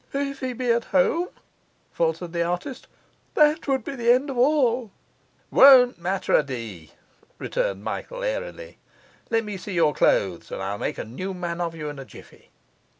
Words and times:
'If 0.15 0.39
he 0.39 0.53
be 0.53 0.71
at 0.71 0.85
home?' 0.85 1.29
faltered 1.93 2.33
the 2.33 2.41
artist. 2.41 2.87
'That 3.35 3.67
would 3.67 3.83
be 3.83 3.95
the 3.95 4.09
end 4.11 4.31
of 4.31 4.37
all.' 4.39 4.89
'Won't 5.51 5.99
matter 5.99 6.33
a 6.33 6.41
d,' 6.41 6.89
returned 7.37 7.83
Michael 7.83 8.23
airily. 8.23 8.79
'Let 9.29 9.43
me 9.43 9.57
see 9.57 9.73
your 9.73 9.93
clothes, 9.93 10.51
and 10.51 10.59
I'll 10.59 10.79
make 10.79 10.97
a 10.97 11.03
new 11.03 11.35
man 11.35 11.61
of 11.61 11.75
you 11.75 11.87
in 11.89 11.99
a 11.99 12.05
jiffy. 12.05 12.49